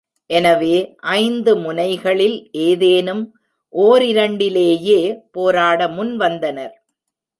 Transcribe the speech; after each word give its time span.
எனவே 0.29 0.75
ஐந்து 1.17 1.51
முனைகளில் 1.57 2.37
ஏதேனும் 2.61 3.21
ஒரிரண்டிலேயே 3.73 4.99
போராட 5.31 5.87
முன்வந்தனர். 5.87 6.75